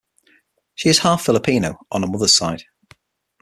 She 0.73 0.89
is 0.89 0.97
half 0.97 1.23
Filipino 1.23 1.77
on 1.91 2.01
her 2.01 2.07
mother's 2.09 2.35
side. 2.35 2.63